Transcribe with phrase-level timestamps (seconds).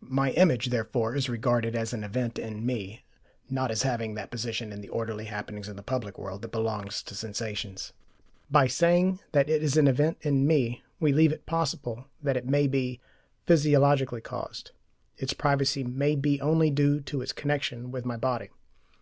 [0.00, 3.04] My image, therefore, is regarded as an event in me,
[3.50, 7.02] not as having that position in the orderly happenings of the public world that belongs
[7.02, 7.92] to sensations.
[8.50, 12.46] By saying that it is an event in me, we leave it possible that it
[12.46, 13.02] may be
[13.44, 14.70] PHYSIOLOGICALLY caused:
[15.18, 18.48] its privacy may be only due to its connection with my body.